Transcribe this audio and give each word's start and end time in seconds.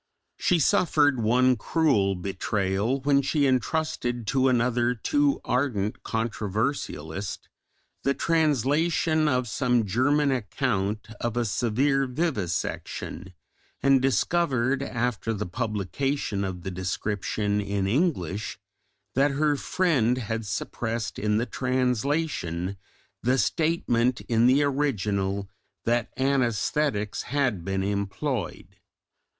She 0.39 0.57
suffered 0.57 1.21
one 1.21 1.55
cruel 1.55 2.15
betrayal 2.15 3.01
when 3.01 3.21
she 3.21 3.45
entrusted 3.45 4.25
to 4.25 4.47
another 4.49 4.95
too 4.95 5.39
ardent 5.45 6.01
controversialist 6.01 7.47
the 8.01 8.15
translation 8.15 9.27
of 9.27 9.47
some 9.47 9.85
German 9.85 10.31
account 10.31 11.09
of 11.19 11.37
a 11.37 11.45
severe 11.45 12.07
vivisection, 12.07 13.35
and 13.83 14.01
discovered, 14.01 14.81
after 14.81 15.35
the 15.35 15.45
publication 15.45 16.43
of 16.43 16.63
the 16.63 16.71
description 16.71 17.61
in 17.61 17.85
English, 17.85 18.57
that 19.13 19.29
her 19.29 19.55
friend 19.55 20.17
had 20.17 20.47
suppressed 20.47 21.19
in 21.19 21.37
the 21.37 21.45
translation 21.45 22.75
the 23.21 23.37
statement 23.37 24.19
in 24.21 24.47
the 24.47 24.63
original 24.63 25.47
that 25.85 26.09
anaesthetics 26.17 27.21
had 27.21 27.63
been 27.63 27.83
employed. 27.83 28.77